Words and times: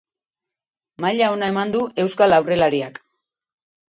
Maila 1.03 1.27
ona 1.33 1.49
eman 1.53 1.73
du 1.75 1.81
euskal 2.05 2.33
aurrelariak. 2.39 2.99